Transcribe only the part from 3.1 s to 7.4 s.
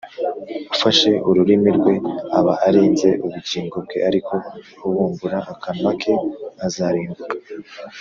ubugingo bwe, ariko ubumbura akanwa ke azarimbuka